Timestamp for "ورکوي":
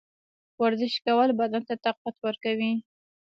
2.21-2.71